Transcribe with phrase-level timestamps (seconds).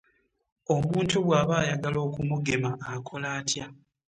[0.75, 3.65] Omuntu bw'aba ayagala okumugema akola atya?